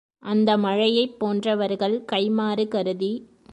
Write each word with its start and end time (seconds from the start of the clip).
அந்த 0.23 0.57
மழையைப் 0.57 1.17
போன்றவர்கள் 1.19 1.95
கைம்மாறு 2.11 2.67
கருதி 2.67 3.13